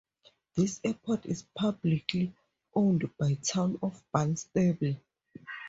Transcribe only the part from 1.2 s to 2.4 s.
is publicly